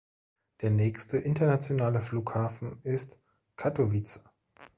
Der 0.61 0.71
nächste 0.71 1.19
internationale 1.19 2.01
Flughafen 2.01 2.79
ist 2.81 3.19
Katowice. 3.55 4.23